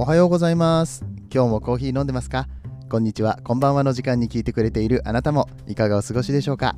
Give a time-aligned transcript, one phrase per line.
[0.00, 1.04] おはようございます。
[1.34, 2.46] 今日もコーヒー飲んでますか？
[2.88, 3.40] こんにちは。
[3.42, 5.48] こんばんはの時間に聞いてくれているあなたも。
[5.66, 6.76] いかがお過ごしでしょうか？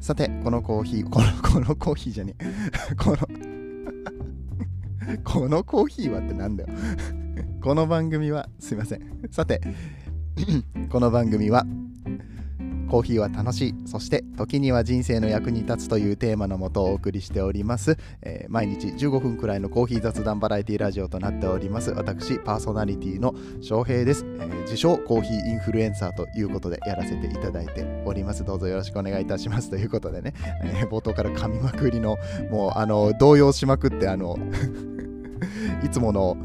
[0.00, 2.44] さてこのコーヒー このこのコーヒーじゃねえ。
[2.98, 3.18] この
[5.22, 6.70] このコーヒーはってなんだよ。
[7.62, 9.00] この番組はすいません。
[9.30, 9.60] さて
[10.90, 11.64] この番組は
[12.90, 13.74] コーヒーは楽しい。
[13.86, 21.90] そして時には人生の役に立つというテーマのもとをお送りしております、えー毎日15分くらいのコーヒー雑談バラエティラジオとなっております。
[21.90, 28.44] 私パーソナリティの翔平です、えー自称コーヒーインフルエンサーということでやらせていただいております。
[28.44, 29.70] どうぞよろしくお願いいたします。
[29.70, 32.16] ということでね、えー冒頭から噛みまくりの
[32.50, 34.38] もうあの動揺しまくってあの
[35.84, 36.36] いつもの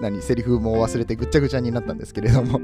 [0.00, 2.60] 何セリフも忘れてぐっちゃぐちゃになったんですけれども。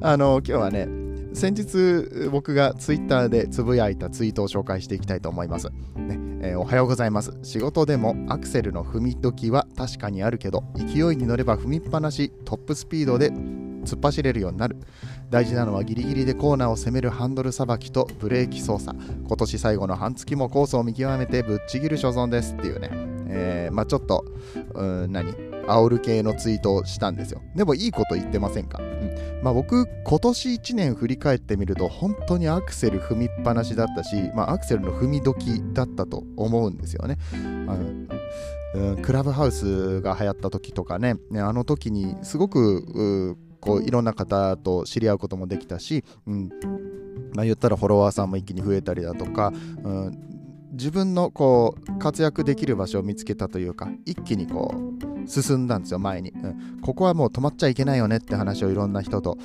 [0.00, 0.99] あの今日はね
[1.32, 7.38] 先日僕がツイッターでつぶやいたツイートを紹介していきたいと思います、ねえーおはようございます。
[7.42, 14.76] 仕事でもアクセルの踏み時は確かにあるけど勢いに乗れば踏みっぱなしトップスピードで突っ走れるようになる。
[15.28, 18.98] 大事なのはギリギリでコーナーを攻めるハンドルさばきとブレーキ操作。
[18.98, 22.90] 今年最後の半月もコースを見極めてぶっちぎる所存ですっていうね、
[23.28, 24.24] えーまあちょっと
[24.74, 25.49] うん何？
[25.66, 27.42] 煽る系のツイートをしたんですよ。
[27.54, 29.42] でもいいこと言ってませんか、うん。
[29.42, 37.16] まあ、僕今年1年振り返ってみると本当にアクセル踏みっぱなしだったし、まあ、アクセルの踏み時だったと思うんですよね。
[37.34, 38.08] うん
[39.02, 41.16] クラブハウスが流行った時とかね。
[41.30, 46.50] ねあの時にすごくこういろんな方と知り合うこともできたし、うん。
[47.34, 50.30] まあ、言ったらフォロワーさんも一気に増えたりだとか、うん、
[50.72, 59.38] 自分のこう活躍できる場所を見つけたというか一気にこう進んだんですよ前に、うん、ここはもう止まっちゃいけないよねって話をいろんな人と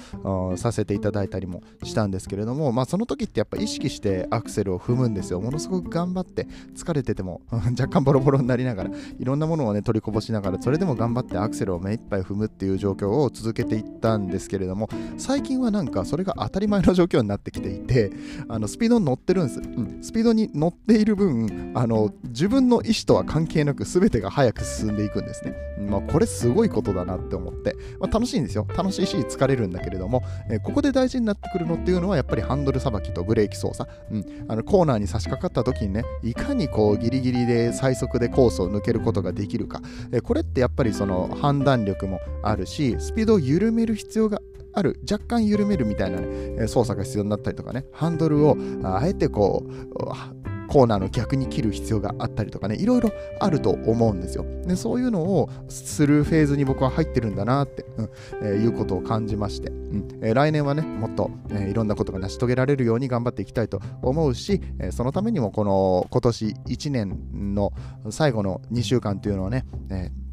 [0.58, 5.42] させていただいたりもしたんですけれどもまあその時ってやっぱ意識してアクセルを踏むんですよ。
[5.42, 18.12] ものすごく頑張って疲れてても 若干ボロボロになりながらいろんなものをね取りこぼしながらそれでも頑張ってアクセルを目いっぱい踏むっていう状況を続けていったんですけれども最近はなんかそれが当たり前の状況になってきていて
[18.48, 28.68] あのスピードに乗ってるんです、うん、スピードに乗っている分あの自分の意思とは関係なく全てが早く進んでいくんですね、まあ、これすごいことだなって思って、まあ、楽しいんですよ。
[28.76, 39.82] 楽しいし疲れるんだけれども、えーここで大事になってくるのっていうのはやっぱりハンドルさばきとブレーキ操作、うん、あのコーナーに差し掛かった時にねいかにこうギリギリで最速でコースを抜けることができるか、
[40.12, 44.42] えーこれってやっぱりその判断力もあるしスピードを緩める必要が
[44.74, 45.00] ある。
[45.10, 47.86] 若干緩めるみたいな、ね、操作が必要になったりとかね。
[47.94, 58.10] ハンドルをあえてこうコーナーの逆に切る必要があったりとかねいろいろあると思うんですよでそういうのをするフェーズに僕は入ってるんだなって、うん
[58.42, 67.74] えーいうことを感じまして、うんえー来年はねもっと、えーいろんなことが成し遂げられるように頑張っていきたいと思うし、えそのためにもこの今年1年の
[68.10, 70.26] 最後の2週間というのをね、えー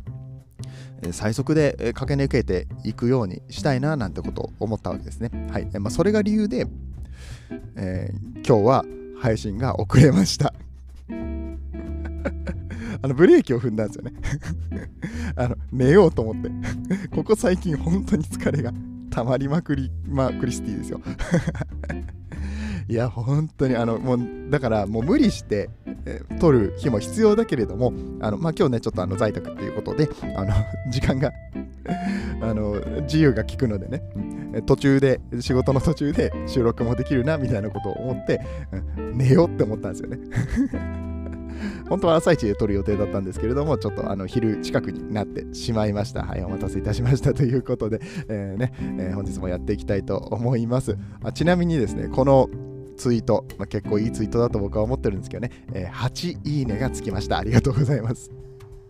[1.10, 5.48] 最速で駆け抜けていくようにしたいななんてことを思ったわけですね。
[5.50, 6.66] はいまあ、それが理由で、
[7.74, 8.84] えー今日は
[9.22, 10.52] 配信が遅れました。
[13.04, 14.12] あのブレーキを踏んだんですよね。
[15.36, 16.50] あの寝ようと思って。
[17.14, 18.72] ここ最近本当に疲れが
[19.10, 21.00] 溜まりまくりまくりスティですよ。
[22.88, 25.70] いや、本当に、あの、もう、だから、もう無理して、
[26.40, 30.52] 撮る日も必要だけれども、あの、まあ、今日ね、ちょっとあの在宅っていうことで、あの、
[30.90, 31.30] 時間が、
[32.40, 34.02] あの、自由が利くのでね、
[34.60, 38.40] 途中で、仕事の途中で収録もできるな、みたいなことを思って、
[38.96, 40.18] うん寝ようって思ったんですよね。
[41.88, 46.24] 本当は朝一で撮る予定だったんですけれども、ちょっとあの昼近くになってしまいました。
[46.24, 50.96] はい、お待たせいたしました ということで、えーねえー本日もやっていきたいと思います。
[51.22, 52.48] あちなみにですね、この
[52.96, 57.38] ツイート、まあ、結構いいツイートだと僕は思ってるんですけどね、えー8いいねがつきました。
[57.38, 58.30] ありがとうございます。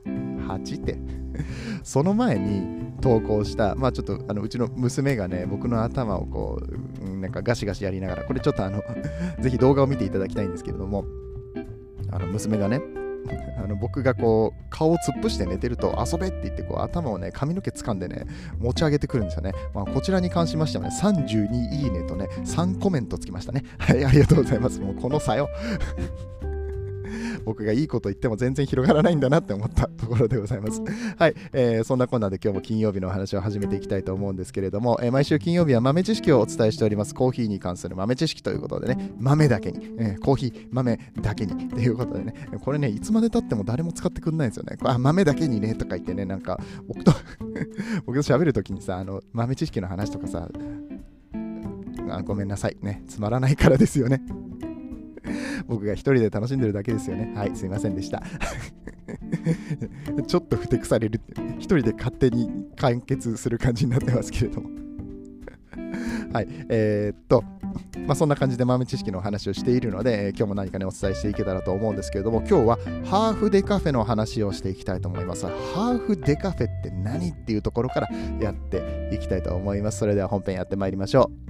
[0.06, 0.98] 8って。
[1.82, 6.62] その前に投稿した、まあちょっとあのうちの娘がね、僕の頭をこ
[7.04, 8.82] う、なんかガシガシやりながら、これちょっとあの、
[9.40, 11.04] ぜひ動画を見ていただきたいんですけれども、
[12.10, 12.80] あの娘がね、
[13.62, 18.26] あの僕がこう顔を突っ伏して寝てると遊べって言ってこう頭をね髪の毛掴んでね
[18.58, 23.64] 持ち上げてくるんですよね、まあ、こちらに関しましてはね32いいねとね3コメントつきましたね。
[23.78, 24.80] はいありがとうございます。
[24.80, 25.48] もうこの差よ。
[27.44, 30.82] 僕がいいこと言っても全然広がらないんだなって思ったところでございます。
[31.16, 37.14] はい、えーそんなこんなで今日も金曜日のお話を始めていきたいと思うんですけれども、えー毎週金曜日は豆知識をお伝えしております。
[37.14, 44.76] コーヒーに関する豆知識ということでね、豆だけに、えーコーヒー豆だけにということでね、これね、いつまでたっても誰も使ってくんないんですよね。
[44.84, 47.12] あ豆だけにねとか言ってね、なんか僕と
[48.06, 50.48] 僕と喋るときにさ、あの豆知識の話とかさ、
[52.10, 54.22] あごめんなさいね、つまらないからですよね。
[55.66, 57.32] 僕が一人で楽しんでるだけですよね。
[57.34, 58.22] はい、すいませんでした。
[60.26, 64.82] ちょっとふてくされるって、一人で勝手に完結する感じになってますけれども
[66.32, 67.44] はい、えー、っと、
[68.06, 75.46] まあ、そんな感じで豆知識の話をしているので、えー、今日も何かね、お伝えしていけたらと思うんですけれども、今日はハーフデカフェの話をしていきたいと思います。
[75.46, 78.08] ハーフデカフェって何っていうところから
[78.40, 79.98] やっていきたいと思います。
[79.98, 81.42] それでは本編やってまいりましょう。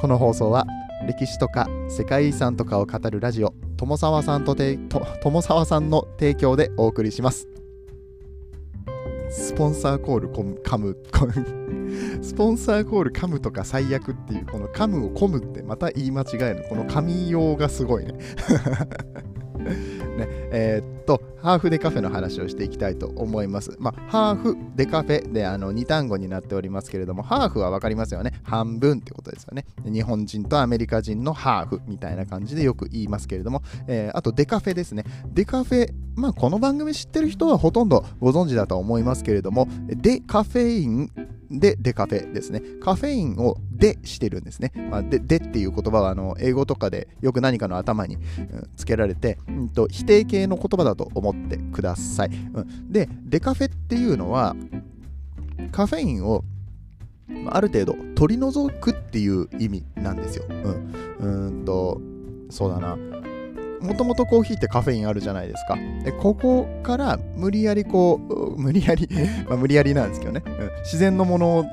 [0.00, 0.66] この放送は
[1.06, 7.48] 歴史とか世界遺産とかを語るラジオ友沢さんとてと友沢さんの提供でお送りします。
[9.30, 10.96] スポンサーコールコム噛む
[12.20, 18.14] スポンサーコール噛むとか最悪っていうこの噛むを込むってまた言い間違えるこの噛みようがすごいね。
[20.20, 23.76] ねえー、っと、ハーフデカフェの話をしていきたいと思います。
[23.78, 28.32] まあ、ハーフデカフェであの2単語になっておりますけれども、ハーフは分かりますよね。
[28.42, 29.64] 半分ってことですよね。
[29.84, 35.04] 日本人とアメリカ人のハーフみたいな感じでよく言いますけれども、えー、あとデカフェですね。
[35.32, 41.10] デカフェ、まあ、この番組知ってる人はほとんどご存知だと思いますけれども、デカフェイン
[41.50, 42.62] で、デカフェですね。
[42.80, 44.72] カフェインをでしてるんですね。
[44.90, 48.18] まあ、ででっていう言葉はあの英語とかでよく何かの頭に、
[48.76, 52.28] つけられて、うんと、否定形の言葉だと思ってください。
[52.28, 54.54] うん、で、デカフェっていうのは
[55.72, 56.44] カフェインを
[57.48, 60.44] ある程度取り除くっていう意味なんですよ。
[61.20, 62.00] うん、うんと
[62.50, 62.96] そうだな。
[63.80, 65.76] もともとコーヒーってカフェインあるじゃないですか。
[66.04, 69.08] でここから無理やりこう、 無理やり
[69.48, 71.64] まあ無理やりなんですけどね、うん、自然のもの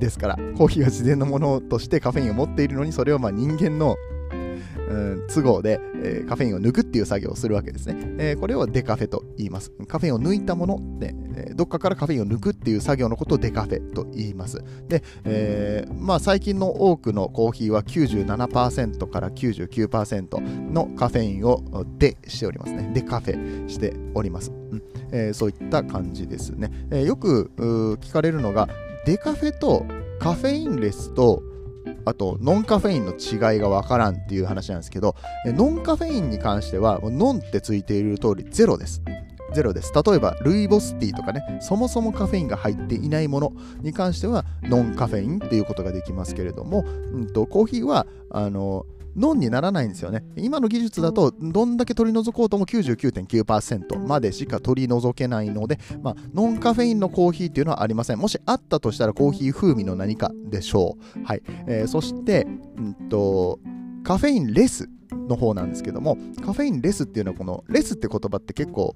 [0.00, 3.96] ですから、コーヒーは自然のものとしてカフェインを持っているのに、それをまあ人間の
[5.28, 7.96] 都合で、えー、カフェインを抜くっていう作業をするわけですね。
[8.18, 9.72] えー、これをデカフェと言います。
[9.88, 14.62] カフェインを抜いたもので、えー、どっかからカフェインを抜くっていう作業のことをデカフェと言います。
[14.88, 21.62] で、えー、まあ最近の多くのコーヒーは97%から99%のカフェインを
[21.98, 22.90] デしておりますね。
[22.94, 24.50] デカフェしております。
[24.50, 24.82] うん
[25.12, 26.70] え、そういった感じですね。
[26.90, 27.52] え、よく
[28.00, 28.68] 聞かれるのが、
[29.06, 29.86] デカフェと
[30.18, 31.42] カフェインレスと
[32.04, 35.16] あとノンカフェインの違いがわからんっていう話なんですけど
[35.46, 39.02] ノンカフェインに関してはノンってついている通りゼロです
[39.54, 39.92] ゼロです。
[39.94, 48.84] 例えば、ルイボスティーとかね、そもそもカフェインが入っていないものに関しては、ノンカフェインっていうことができますけれども、うんと、コーヒーは、あの、
[49.16, 50.24] ノンにならないんですよね。
[50.36, 58.18] 今の技術だと、どんだけ取り除こうとも99.9%までしか取り除けないので、まあ、ノンカフェインのコーヒーっていうのはありません。
[58.18, 61.24] もしあったとしたらコーヒー風味の何かでしょう。
[61.24, 61.42] はい。
[61.66, 62.46] えー、そして、
[62.76, 63.58] うんと、
[64.04, 68.94] カフェインレスの方なんですけども、カフェインレスっていうのは、このレスって言葉って結構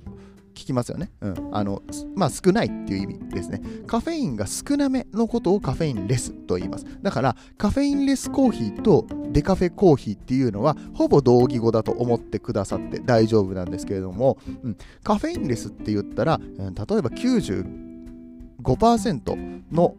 [0.55, 1.11] 聞きますよね。
[1.23, 1.51] うん。
[1.53, 1.83] あの、
[2.15, 3.63] まあ少ないっていう意味ですね。
[3.87, 6.85] カフェインが少なめのことをカフェインレスと言います。
[7.01, 19.97] だから、カフェインレスコーヒーとデカフェコーヒーっていうのは、ほぼ同義語だと思ってくださって大丈夫なんですけれども、うん、カフェインレスって言ったら、うん、例えば95%の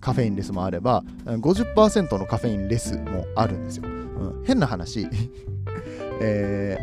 [0.00, 3.84] カフェインレスもあれば50%のカフェインレスもあるんですよ。
[3.86, 5.06] うん、変な話、
[6.20, 6.78] え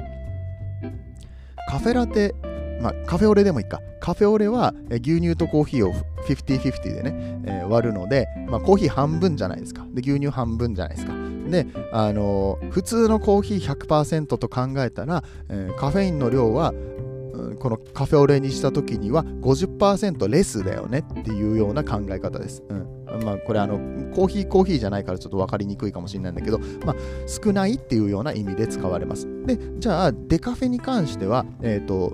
[0.82, 2.36] ー、カフェラテ
[2.84, 3.80] まあ、カフェオレでもいいか。
[4.02, 5.94] カフェオレは牛乳とコーヒーを
[6.28, 9.86] 50-50でね、えー、割るので、まあ、コーヒー半分じゃないですか。
[9.94, 11.14] で、牛乳半分じゃないですか。
[11.50, 16.74] で、あのー、普通のコーヒー100%と考えたら、えー、カフェインの量は、
[17.56, 22.64] このカフェオレにした時には50%レスだよねっていうような考え方です。
[22.70, 23.78] うんまあ、これあの
[24.14, 26.96] コーヒーコーヒーじゃないからちょっと分かりにくいかもしれないんだけど、まあ、
[27.28, 29.28] 少ないっていうような意味で使われます。
[29.46, 32.14] で、じゃあデカフェに関しては、えっ、ー、と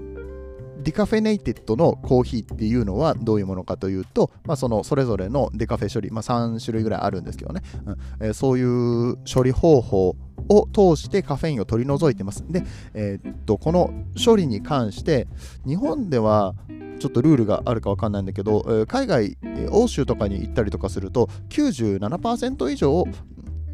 [0.81, 10.15] decaffeinated のコーヒーっていうのはどういうものかというと、まあ、そのそれぞれのデカフェ処理、まあ、3種類ぐらいあるんですけどね、うんえー、そういう処理方法
[10.49, 12.43] を通してカフェインを取り除いてます。
[12.49, 12.63] で、
[12.93, 13.91] えー、っとこの
[14.23, 15.27] 処理に関して
[15.65, 16.55] 日本では
[16.99, 19.37] ちょっとルールがあるか分かんないんだけど、えー、海外、
[19.71, 23.05] 欧州とかに行ったりとかすると97%以上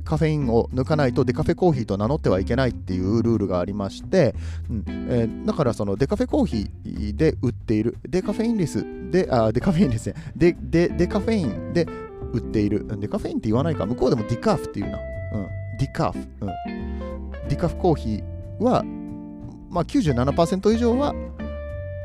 [0.05, 4.35] カフェインを抜かないとデカフェコーヒーと名乗ってはいけないっていうルールがありまして、
[4.69, 10.15] うんえー、だからそのデカフェコーヒーで売っているデカフェインレスであデカフェインですね。
[10.35, 11.87] ででデカフェインで
[12.31, 12.85] 売っている。
[12.99, 13.85] デカフェインって言わないか。
[13.85, 15.47] 向こうでも decaf っていうな、うん、
[15.79, 18.83] decaf、うん、 decaf コーヒーは
[19.69, 21.13] まあ97%以上は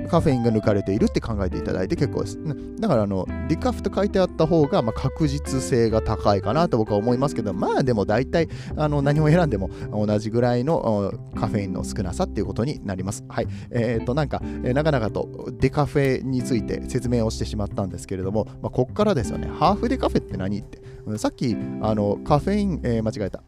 [0.09, 2.39] カフェインが抜かれているって考えていただいて結構です。
[2.79, 13.25] だからあの、ディカフと書いてあった方が、ま、確実性が高いかなと僕は思いますけど、まあでも大体あの何を選んでも同じぐらいのカフェインの少なさっていうことになります。
[13.29, 13.49] はい。
[13.71, 20.81] えっ、ー、と、なんか、えー、なかなかとデカフェについて説明をしてしまったんですけれども、まあ、こっからですよね、ハーフデカフェって何って。
[21.19, 23.43] さっき、あの、カフェイン、えー、間違えた。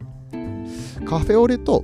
[1.05, 1.83] カフェオレと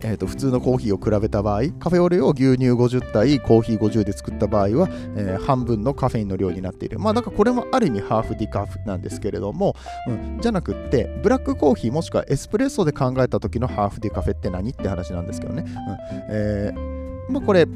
[0.00, 6.98] えー、と普通のコーヒーを比べた場合カフェオレを牛乳50対コーヒー50で作った場合は、えー、半分のカフェインの量になっている。
[6.98, 9.74] まあだからこれもある意味ハーフ decaf なんですけれども、
[10.06, 15.74] うん、じゃなくってブラックコーヒーもしくはエスプレッソで考えた時のハーフデカフェって何って話なんですけどね、うん
[16.30, 17.66] えーまあ、これ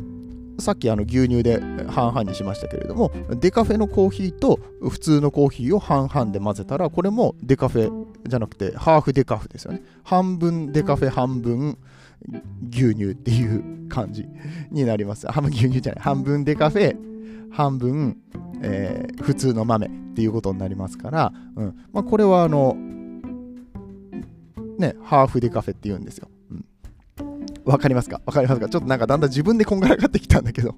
[0.58, 11.78] さっきあの牛乳で半々にしましたけれどもデカフェのコーヒーと普通のコーヒーを半々で混ぜたらこれもデカフェじゃなくてハーフデカフェですよね半分デカフェ半分
[12.70, 14.26] 牛乳っていう感じ
[14.70, 15.26] になります。
[15.26, 16.02] 半分牛乳じゃない。
[16.02, 16.96] 半分デカフェ、
[17.50, 18.16] 半分、
[18.62, 22.76] えー、普通の豆っていうことになりますから、うんまあ、これはあの、
[24.78, 26.28] ね、ハーフデカフェって言うんですよ。
[27.64, 28.20] わ、かりますか？
[28.26, 28.68] わかりますか？
[28.68, 30.74] ちょっとなんかだんだん自分でこんがらがってきたんだけど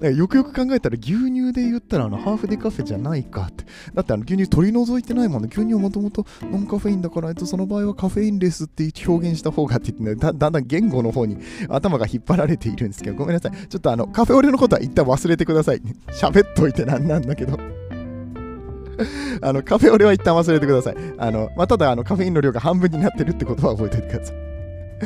[0.16, 3.64] よくよく考えたら牛乳で言ったらあのハーフデカフェじゃないかって。
[3.94, 5.48] だってあの牛乳取り除いてないもんね。
[5.50, 11.36] 牛乳はもともとノンカフェインだから、えっと、その場合はカフェインレスって表現した方がって言って、ね、だだんだん言語の方に
[11.68, 13.52] 頭が引っ張られているんですけど、ごめんなさい。
[13.68, 15.82] ちょっとあのカフェオレのことは一旦忘れてください。
[16.12, 17.58] 喋っといてなんなんだけど。
[19.42, 20.96] あのカフェオレは一旦忘れてください。
[21.18, 24.49] あのまあ、ただあのカフェインの量が半分になってるってことは覚えておいてください。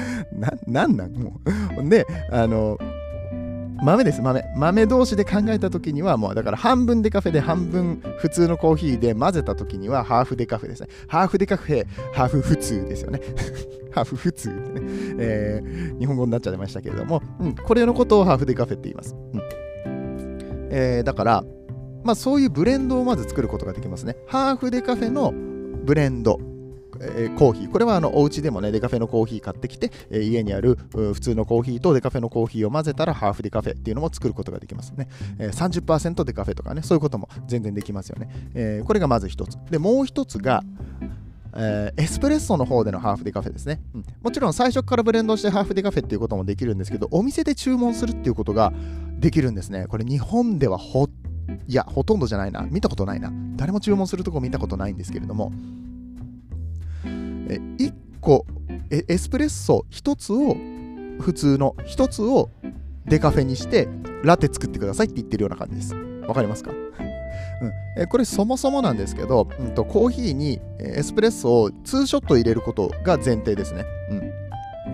[0.32, 1.12] な、なんなん？
[1.12, 1.40] も
[1.78, 1.88] う。
[1.88, 2.78] で、あの、
[3.82, 4.42] 豆です豆。
[4.56, 10.88] 豆同士で考えた時にはもうだから半分デカフェで半分普通のコーヒーで混ぜた時にはハーフデカフェですね。
[11.06, 13.20] ハーフデカフェハーフ普通ですよね。
[13.92, 14.86] ハーフ普通ってね、
[15.18, 19.40] えー、日本語になっちゃいましたけれども、うん、これのことをハーフデカフェって言います、うん。
[20.70, 21.44] えー、だから
[22.04, 24.16] まあそういうブレンドをまず作ることができますね。
[24.26, 25.32] ハーフデカフェの
[25.84, 26.53] ブレンド。
[27.00, 27.70] え、コーヒー。
[27.70, 35.08] これはあのお家でもね、デカフェのコーヒー買ってきて、え、家にある普通のコーヒーとデカフェのコーヒーを混ぜたらハーフデカフェっていうのも作ることができますね。
[35.38, 38.28] え、30%デカフェとかね、そういうことも全然できますよね。
[38.54, 39.56] え、これがまず一つ。
[39.70, 40.62] で、もう一つが、
[41.56, 48.72] えー、エスプレッソの方でのハーフデカフェですね、うん、もちろん最初からブレンドしてハーフデカフェっていうこともできるんですけど、お店で注文するっていうことが
[49.20, 49.86] できるんですね。
[49.88, 51.08] これ日本ではほ、
[51.68, 52.62] いや、ほとんどじゃないな。
[52.62, 53.32] 見たことないな。
[53.56, 55.52] 誰も注文するとこ見たことないんですけれども、
[57.48, 58.46] え1個
[58.90, 60.56] エスプレッソ1つを
[61.20, 62.50] 普通の1つを
[63.06, 63.88] デカフェにして
[64.22, 65.94] ラテ作ってくださいって言ってるような感じです。
[66.26, 66.70] わかりますか？
[67.62, 73.84] うん、えこれそもそもなんですけど、うんと、コーヒーにエスプレッソを2ショット入れることが前提ですね。
[74.10, 74.32] うん、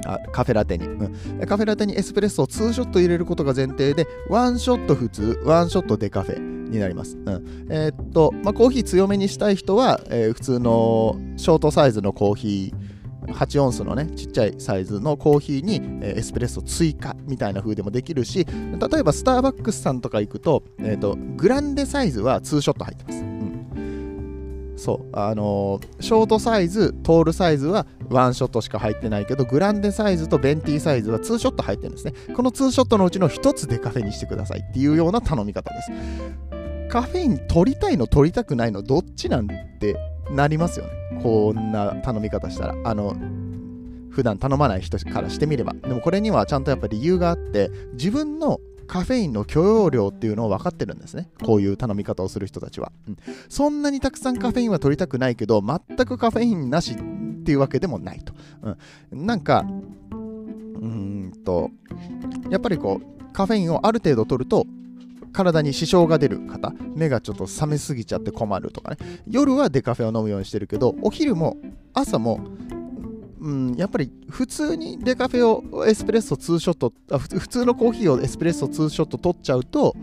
[0.07, 6.39] あカフェラテに、うん、カフェラテにエスプレッソを2ショット入れることが前提で1ショット普通1ショットデカフェ
[6.71, 7.67] になります、うん。
[7.71, 12.91] えー、っと、まあ、コーヒー強めにしたい人は、えー、普通のショートサイズのコーヒー
[13.33, 23.23] 8オンスのねちっちゃいサイズのコーヒーに、えー、エスプレッソ追加みたいな風でもできるし例えばスターバックスさんとか行くと,、えーと、グランデサイズは2ショット入ってます、
[24.81, 25.09] そう。
[25.13, 32.15] あのー、ショートサイズトールサイズはワンショットしか入ってないけどグランデサイズとベンティーサイズはツーショット入ってるんですね。
[32.35, 35.91] このツーショットのうちの1つでカフェにしてくださいっていうような頼み方です。
[36.89, 39.97] カフェイン取りたいの取りたくないのどっちなんて
[40.31, 40.93] なりますよね。
[41.23, 42.75] こんな頼み方したら。
[42.83, 43.15] あの
[44.11, 45.75] 普段頼まない人からしてみれば。
[45.75, 48.61] でもこれにはちゃんとやっぱり理由があって自分の
[48.91, 51.31] カフェインの許容量っていうのを分かってるんですね。
[51.45, 52.91] こういう頼み方をする人たちは。
[53.07, 53.17] うん、
[53.49, 56.97] そんなにたくさんカフェインは取りたくないけど、全くカフェインなしっ
[57.45, 58.35] ていうわけでもないと。
[59.13, 59.65] うん、なんか、
[60.11, 61.71] うんと、
[62.51, 64.67] やっぱりこう、カフェインをある程度取ると、
[65.33, 68.97] 体に支障が出る方、目がちょっと冷めすぎちゃって困るとかね、
[69.29, 71.59] 夜はデカフェを飲むようにしてるけど、お昼も
[71.95, 72.41] 朝も
[73.41, 79.97] うん、やっぱり普通にデカフェをエスプレッソ2ショットあ普通のコーヒーをエスプレッソ2ショット取っちゃうと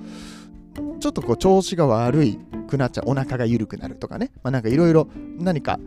[1.00, 3.10] ちょっとこう調子が悪いくなっちゃう。
[3.10, 5.80] お腹が緩くなるとかね、まあ、なんかいろいろ何か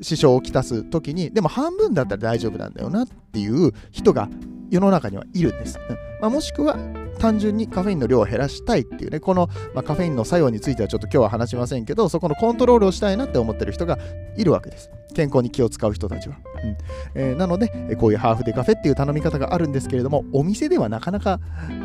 [0.00, 4.28] 支障をきたす時にでも半分だったら大丈夫なんだよなっていう人が
[4.70, 5.96] 世の中にはいるんです、うん。
[6.20, 6.76] まあ、もしくは
[7.18, 13.98] 単純にカフェインの量を減らしたいっていうね、この、まあ、カフェインの作用についてはちょっと今日は話しませんけど、そこのコントロールをしたいなって思ってる人が
[14.36, 14.90] いるわけです。
[15.14, 16.36] 健康に気を使う人たちは。
[16.62, 16.76] うん
[17.14, 21.40] えー、なので、こういうハーフデカフェっていう頼み方があるんですけれども、お店ではなかなか、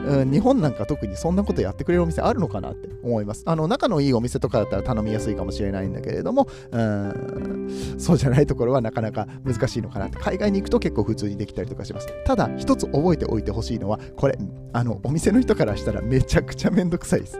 [0.07, 3.43] うん、日本なんか特にそんなことやってくれるお店あるのかなって思います。
[3.45, 7.53] あの仲のいいお店とかだったら頼みやすいかもしれないんだけれども、うん
[7.97, 10.17] そうじゃないところはなかなか難しいのかなって。
[10.17, 12.07] 海外に行くと結構普通にできたりとかします。
[12.25, 14.37] ただ、一つ覚えておいてほしいのは、これ、
[14.73, 17.39] あのお店の人からしたらめちゃくちゃめんどくさいです。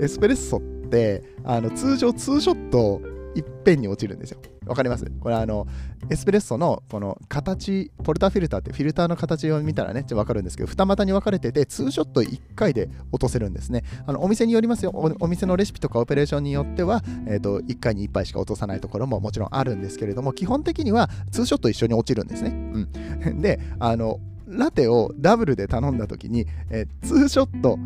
[0.00, 3.00] エスプレッソってあの通常ツーショット
[3.34, 4.38] いっぺんに落ちるんですよ。
[4.70, 5.04] わかります？
[5.20, 5.66] これあの
[6.08, 13.82] エスプレッソのこの形ポルタフィルターってフィルターの形を見たらねちょっとわかるんですけど二股に分かれててツーショット1回で落とせるんですね。
[14.06, 14.92] あのお店によりますよ。
[14.94, 27.78] お店のレシピとかオペレーションによっては、えーと、1回に1杯しか落とさないところももちろんあるんですけれども基本的にはツーショット一緒に落ちるんですね、うん、 であのラテをダブルで頼んだ時に、えー、ツーショット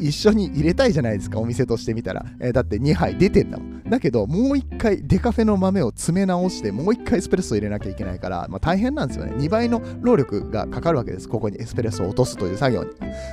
[0.00, 2.24] 一緒に入れたいじゃないですか、お店としてみたら。
[2.40, 3.82] えー、だって2杯出てんだもん。
[3.88, 9.32] だけど、もう1回デカフェの豆を詰め直して、もう1回エスプレッソ入れなきゃいけないから、まあ、大変なんですよね。
[9.36, 11.28] 2倍の労力がかかるわけです。
[11.28, 12.90] ここにエスプレッソを落とすという作業に。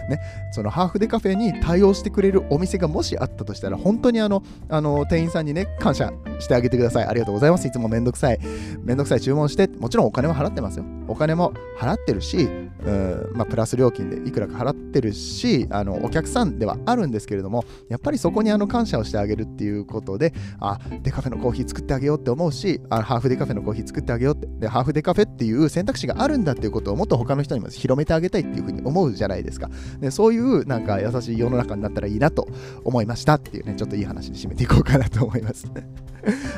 [0.10, 0.20] ね、
[0.52, 7.06] そのハーフデカフェに対応してくれるお店がもしあったとしたら、本当にあの、あの店員さんにね、感謝してあげてください。
[7.06, 7.68] ありがとうございます。
[7.68, 8.40] いつもめんどくさい。
[8.84, 10.86] めんどくさい注文して、もちろんお金も払ってますよ。
[11.08, 12.50] お金も払ってるし、
[12.86, 29.70] うんまあ、プラス料金でいくらか払ってるし、あのお客さんではあるんですけれども、やっぱりそこにあの感謝をしてあげるっていうことで、あ、デカフェのコーヒー作ってあげようって思うし、あハーフデカフェのコーヒー作ってあげようって、で、ハーフデカフェっていう選択肢があるんだっていうことをもっと他の人にも広めてあげたいっていうふうに思うじゃないですか。
[30.00, 32.48] でそういうなんか優しい世の中になったらいいなと
[32.84, 35.66] 思いましたっていうね、ちょっといい話で締めていこうかなと思います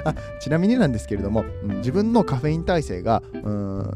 [0.03, 3.91] あちなみになんですけれども、うん、自分のカフェイン耐性が、うん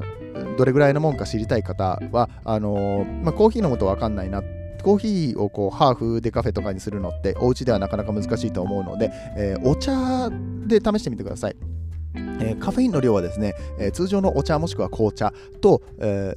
[0.57, 10.29] どれぐらいのもんか知りたい方はあのー、まあ、コーヒー飲むと分かんないなってコーヒーをこうハーフでカフェとかにするのってお家ではなかなか難しいと思うので、えー、お茶
[10.67, 11.55] で試してみてください。
[12.13, 16.35] えー、カフェインの量はですね、えー、通常のお茶もしくは紅茶と、え、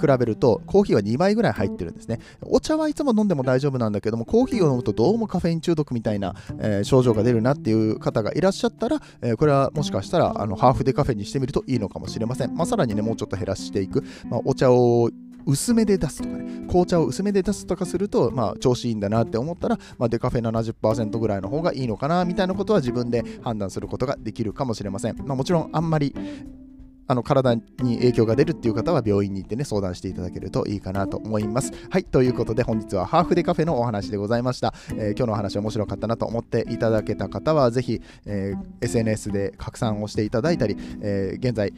[0.00, 2.20] 比べるとコーヒーは2倍ぐらい入ってるんですね。
[2.42, 12.54] お茶はいつも飲んでも大丈夫なんだけども、コーヒーを飲むとどうもカフェイン中毒みたいな、えー、症状が出るなっていう方がいらっしゃったら、えー、これはもしかしたらあのハーフでカフェにしてみるといいのかもしれません。
[12.54, 14.04] まあ、さらにね、もうちょっと減らしていく。
[14.30, 15.10] まあ、お茶を
[15.48, 25.16] 薄めで出すとかね、紅茶を薄めで出すとかすると、まあ、調子いいんだなって思ったら、まあ、デカフェ70%ぐらいの方がいいのかなみたいなことは自分で判断することができるかもしれません。
[25.24, 26.14] まあ、もちろん、あんまり
[27.10, 27.62] あの体に
[27.96, 31.72] 影響が出るっていう方は病院に行ってね、相談していただけるといいかなと思います。
[31.88, 34.74] はい、ということで本日はハーフデカフェのお話でございました。
[34.90, 41.72] えー、今日のお話面白かったなと思っていただけた方は、ぜひ、えー、SNS で拡散をしていただいたり、えー、現在、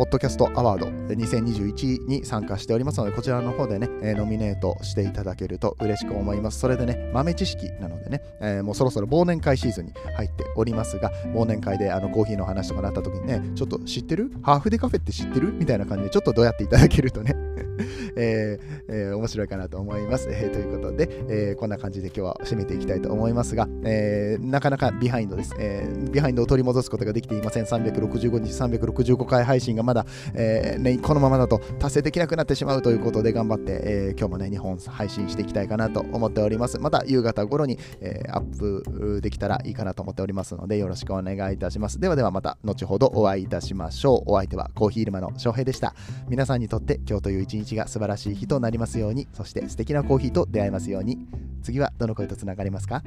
[0.00, 6.58] ポッドキャストアワード2021に参加しておりますので、こちらの方でね、ノミネートしていただけると嬉しく思います。
[6.58, 14.32] それでね、豆知識なのでね、えー、もうそろそろ忘年会シーズンに入っておりますが、忘年会であのコーヒーの話とかなった時にね、ちょっと知ってる？
[14.42, 15.52] ハーフデカフェって知ってる？
[15.52, 17.34] みたいな感じで、ちょっとドヤっていただけるとね
[18.16, 20.28] えーえー、面白いかなと思います。
[20.30, 26.10] えー、ということで、えー、こんな感じで今日は締めていきたいと思いますが、えー、なかなかビハインドです、えー。
[26.10, 27.64] ビハインドを取り戻すことができていません。
[27.64, 36.78] 365日、365回配信がまだ、えーね、このままだと達成できなくなってしまうということで頑張って、えー、今日もね、2本配信していきたいかなと思っております。
[36.78, 41.98] また夕方頃に、えー、アップできたらいいかなと思っておりますので、よろしくお願いいたします。
[41.98, 44.30] ではではまた後ほどお会いいたしましょう。
[44.30, 45.96] お相手はコーヒールマの翔平でした。
[46.28, 51.18] 皆さんにとって今日という一日が素晴らしい日となりますように、そして素敵なコーヒーと出会えますように。
[51.62, 53.02] 次はどの声とつながりますか？